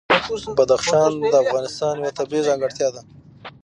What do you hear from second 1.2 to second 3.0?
د افغانستان یوه طبیعي ځانګړتیا